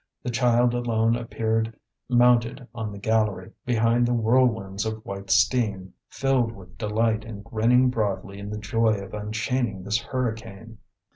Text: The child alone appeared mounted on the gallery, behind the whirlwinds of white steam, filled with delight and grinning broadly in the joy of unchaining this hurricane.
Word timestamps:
The 0.23 0.31
child 0.31 0.73
alone 0.73 1.15
appeared 1.15 1.77
mounted 2.09 2.67
on 2.73 2.91
the 2.91 2.97
gallery, 2.97 3.51
behind 3.67 4.07
the 4.07 4.15
whirlwinds 4.15 4.83
of 4.83 5.05
white 5.05 5.29
steam, 5.29 5.93
filled 6.07 6.51
with 6.53 6.75
delight 6.79 7.23
and 7.23 7.43
grinning 7.43 7.91
broadly 7.91 8.39
in 8.39 8.49
the 8.49 8.57
joy 8.57 8.95
of 8.95 9.13
unchaining 9.13 9.83
this 9.83 9.99
hurricane. 10.01 10.79